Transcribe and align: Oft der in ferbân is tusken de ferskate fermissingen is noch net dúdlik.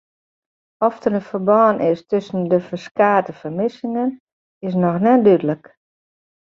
Oft 0.83 1.03
der 1.05 1.15
in 1.17 1.25
ferbân 1.29 1.75
is 1.89 2.01
tusken 2.09 2.41
de 2.51 2.57
ferskate 2.67 3.31
fermissingen 3.41 4.09
is 4.67 4.73
noch 4.83 5.01
net 5.05 5.19
dúdlik. 5.25 5.63